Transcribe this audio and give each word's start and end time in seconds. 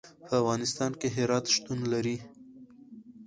په 0.27 0.33
افغانستان 0.41 0.91
کې 0.99 1.07
هرات 1.15 1.45
شتون 1.55 1.79
لري. 1.93 2.17